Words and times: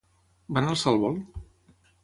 Van 0.57 0.71
alçar 0.71 0.95
el 0.95 0.99
vol? 1.05 1.21